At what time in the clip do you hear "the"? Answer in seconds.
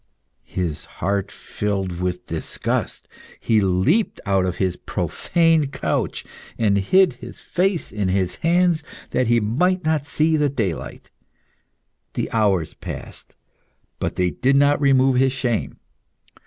10.37-10.49, 12.15-12.31